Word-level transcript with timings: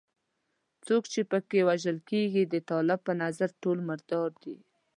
څوک 0.85 1.03
چې 1.13 1.21
په 1.31 1.37
کې 1.49 1.59
وژل 1.69 1.97
کېږي 2.09 2.43
د 2.47 2.55
طالب 2.69 2.99
په 3.07 3.13
نظر 3.23 3.49
ټول 3.61 3.77
مردار 3.89 4.29
دي. 4.43 4.55